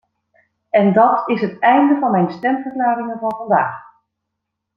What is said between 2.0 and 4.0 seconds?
mijn stemverklaringen van vandaag.